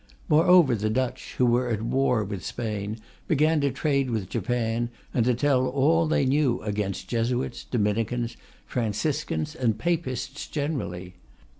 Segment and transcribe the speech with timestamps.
[0.27, 5.23] Moreover, the Dutch, who were at war with Spain, began to trade with Japan, and
[5.25, 8.35] to tell all they knew against Jesuits, Dominicans,
[8.65, 11.17] Franciscans, and Papists generally.